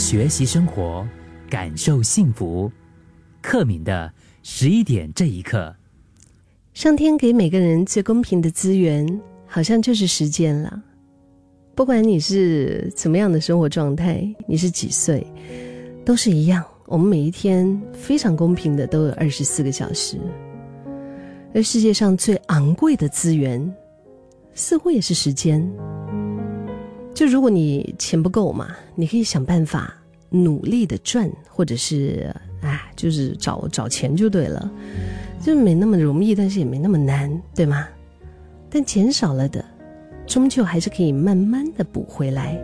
[0.00, 1.06] 学习生活，
[1.50, 2.72] 感受幸福。
[3.42, 4.10] 克敏的
[4.42, 5.76] 十一点这一刻，
[6.72, 10.82] 上天给每个人最公平的资源，好像就是时间了。
[11.74, 15.24] 不管你是怎么样的生活状态，你是几岁，
[16.02, 16.64] 都是一样。
[16.86, 20.18] 我们每一天非常公平的都有二十四个小时。
[21.54, 23.70] 而世界上最昂贵的资源，
[24.54, 25.70] 似乎也是时间。
[27.14, 29.94] 就如果你钱不够嘛，你可以想办法
[30.30, 34.70] 努力的赚，或者是哎，就是找找钱就对了，
[35.40, 37.86] 就没那么容易，但是也没那么难，对吗？
[38.70, 39.64] 但钱少了的，
[40.26, 42.58] 终究还是可以慢慢的补回来。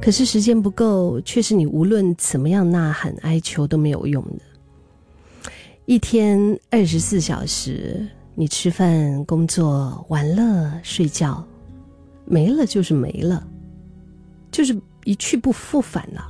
[0.00, 5.40] 可是时间不够，却是你无论怎么样呐喊哀求都没有用的。
[5.86, 11.42] 一天二十四小时，你吃饭、工作、玩乐、睡觉。
[12.24, 13.46] 没了就是没了，
[14.50, 16.24] 就是一去不复返了，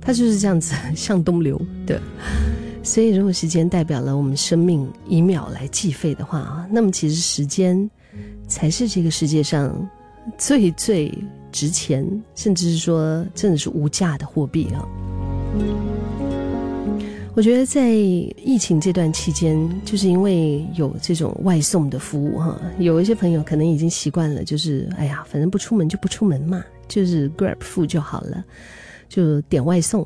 [0.00, 2.00] 它就是这样子 向东流的。
[2.82, 7.88] 所以，如果时间代表了我们生命以秒来计费的话啊，那么其实时间
[8.46, 9.88] 才是这个世界上
[10.38, 11.12] 最最
[11.52, 14.88] 值钱，甚至是说真的是无价的货币啊。
[17.38, 28.44] 我觉得在疫情这段期间，就是因为有这种外送的服务哈，有一些朋友可能已经习惯了，就是哎呀，反正不出门就不出门嘛，就是 Grab 付就好了，
[29.08, 30.04] 就点外送，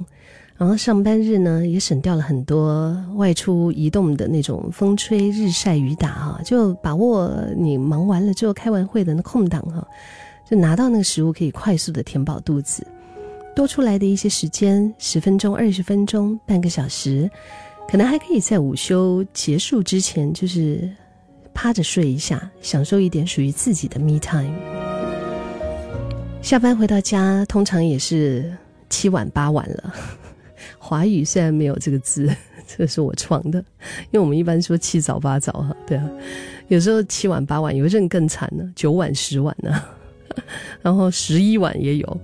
[0.58, 9.88] 然后上班日呢也省掉了很多外出移动的那种风吹日晒雨打哈，就把握你忙完了之后开完会的那空档哈，
[10.50, 12.86] 就拿到那个食物可以快速的填饱肚子。
[13.54, 17.30] 多出来的一些时间，十分钟、二十分钟、半个小时，
[17.88, 20.90] 可能还可以在午休结束之前，就是
[21.52, 24.54] 趴着睡一下，享受一点属于自己的 me time。
[26.40, 28.50] 下班回到家，通常也是
[28.88, 29.94] 七晚八晚了。
[30.78, 32.34] 华语虽然没有这个字，
[32.66, 33.58] 这是我创的，
[34.10, 36.10] 因为我们一般说七早八早哈，对啊，
[36.68, 39.84] 有时候七晚八晚，有一阵更惨呢，九晚十晚呢，
[40.80, 42.20] 然后十一晚也有。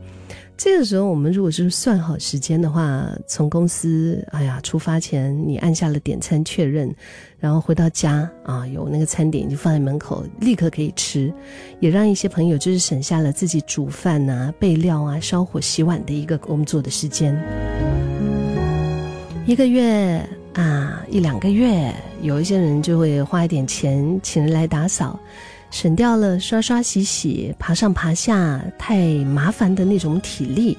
[0.58, 6.92] 这个时候，我们如果是算好时间的话，从公司哎呀出发前，你按下了点餐确认，
[7.38, 11.32] 然后回到家啊，有那个餐点已经放在门口，立刻可以吃，
[11.78, 17.40] 也让一些朋友就是省下了自己煮饭啊、备料啊、烧火洗碗的一个工作的时间。
[19.46, 20.20] 一个月
[20.54, 25.20] 啊，一两个月，有一些人就会花一点钱请人来打扫。
[25.70, 30.76] 省掉了刷刷洗洗、爬上爬下太麻烦的那种体力，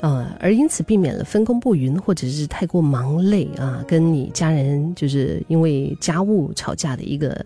[0.00, 7.44] 呃，而因此避免了分工不匀或者是太过忙累啊，跟你家人就是因为家务吵架的一个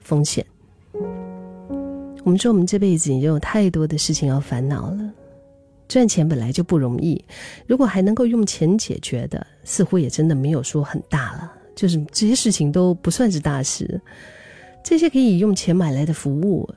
[0.00, 0.44] 风险。
[2.22, 5.10] 我们说，我们这辈子已经有太多的事情要烦恼了，
[5.88, 7.24] 赚钱本来就不容易，
[7.66, 13.98] 如果还能够用钱解决的，似乎也真的没有说很大了，就是这些事情都不算是大事。
[14.82, 16.68] 这些可以用钱买来的服务，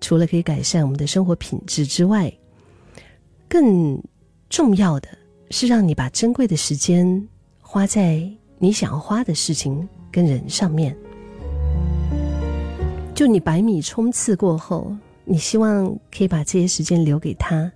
[0.00, 2.32] 除了可以改善我们的生活品质之外，
[3.48, 4.00] 更
[4.48, 5.08] 重要的
[5.50, 7.28] 是让你把珍贵的时间
[7.60, 8.22] 花在
[8.58, 10.96] 你想要花的事情跟人上面。
[13.14, 14.94] 就你百米冲刺过后，
[15.24, 17.72] 你希望可以把这些时间留给他，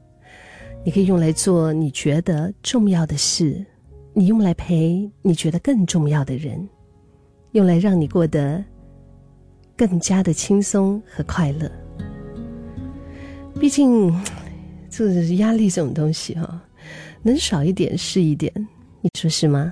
[0.85, 3.65] 你可以用来做你觉得重要的事，
[4.13, 6.69] 你用来陪你觉得更重要的人，
[7.53, 8.63] 用来让你过得。
[9.89, 11.73] 更加的轻松和快乐。
[13.59, 14.15] 毕竟，
[14.91, 16.61] 这压力这种东西哈，
[17.23, 18.53] 能少一点是一点，
[19.01, 19.69] 你说是吗？